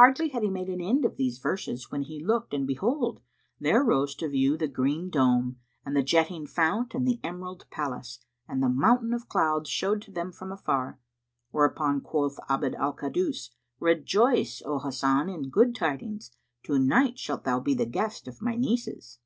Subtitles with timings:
[0.00, 3.20] Hardly had he made an end of these verses, when he looked and behold,
[3.60, 8.18] there rose to view the Green Dome[FN#179] and the jetting Fount and the Emerald Palace,
[8.48, 10.98] and the Mountain of Clouds showed to them from afar;
[11.50, 16.30] whereupon quoth Abd al Kaddus, "Rejoice, O Hasan, in good tidings:
[16.62, 19.18] to night shalt thou be the guest of my nieces!"